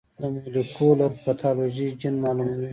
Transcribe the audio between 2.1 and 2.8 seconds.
معلوموي.